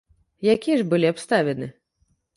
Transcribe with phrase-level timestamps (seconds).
[0.53, 1.67] Якія ж былі абставіны?